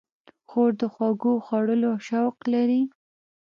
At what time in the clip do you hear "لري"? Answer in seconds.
2.53-2.81